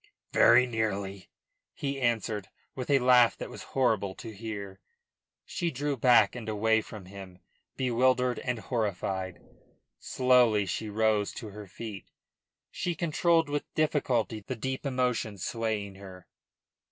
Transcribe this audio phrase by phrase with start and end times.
[0.33, 1.29] "Very nearly,"
[1.75, 4.79] he answered, with a laugh that was horrible to hear.
[5.45, 7.37] She drew back and away from him,
[7.77, 9.43] bewildered and horrified.
[9.99, 12.09] Slowly she rose to her feet.
[12.71, 16.25] She controlled with difficulty the deep emotion swaying her.